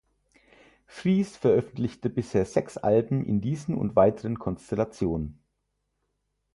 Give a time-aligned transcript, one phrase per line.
[0.87, 5.43] Friis veröffentlichte bisher sechs Alben in diesen und weiteren Konstellationen.